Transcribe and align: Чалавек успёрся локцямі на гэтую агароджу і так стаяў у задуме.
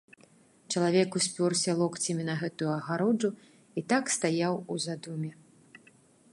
Чалавек 0.75 1.17
успёрся 1.19 1.71
локцямі 1.81 2.23
на 2.31 2.35
гэтую 2.41 2.71
агароджу 2.79 3.31
і 3.81 3.87
так 3.93 4.03
стаяў 4.17 4.53
у 4.77 4.79
задуме. 4.87 5.31